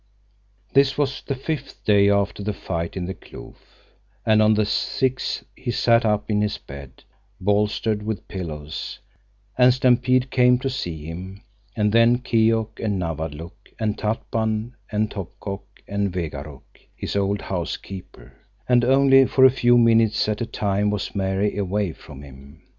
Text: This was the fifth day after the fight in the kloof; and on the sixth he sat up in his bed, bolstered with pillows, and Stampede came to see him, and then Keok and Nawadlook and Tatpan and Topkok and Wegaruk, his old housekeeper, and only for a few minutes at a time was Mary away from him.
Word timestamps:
This 0.73 0.97
was 0.97 1.21
the 1.21 1.35
fifth 1.35 1.83
day 1.85 2.09
after 2.09 2.41
the 2.41 2.55
fight 2.55 2.97
in 2.97 3.05
the 3.05 3.13
kloof; 3.13 3.93
and 4.25 4.41
on 4.41 4.55
the 4.55 4.65
sixth 4.65 5.45
he 5.55 5.69
sat 5.69 6.03
up 6.05 6.27
in 6.31 6.41
his 6.41 6.57
bed, 6.57 7.03
bolstered 7.39 8.01
with 8.01 8.27
pillows, 8.27 8.97
and 9.59 9.71
Stampede 9.71 10.31
came 10.31 10.57
to 10.57 10.71
see 10.71 11.05
him, 11.05 11.43
and 11.75 11.91
then 11.91 12.17
Keok 12.17 12.79
and 12.79 12.97
Nawadlook 12.99 13.69
and 13.79 13.95
Tatpan 13.95 14.73
and 14.91 15.11
Topkok 15.11 15.83
and 15.87 16.11
Wegaruk, 16.11 16.79
his 16.95 17.15
old 17.15 17.43
housekeeper, 17.43 18.33
and 18.67 18.83
only 18.83 19.25
for 19.27 19.45
a 19.45 19.51
few 19.51 19.77
minutes 19.77 20.27
at 20.27 20.41
a 20.41 20.47
time 20.47 20.89
was 20.89 21.13
Mary 21.13 21.55
away 21.57 21.93
from 21.93 22.23
him. 22.23 22.63